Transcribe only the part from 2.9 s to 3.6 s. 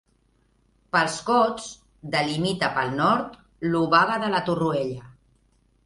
nord